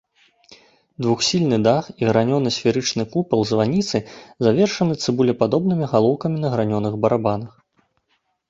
[1.05, 3.97] Двухсхільны дах і гранёны сферычны купал званіцы
[4.47, 7.53] завершаны цыбулепадобнымі галоўкамі на гранёных барабанах.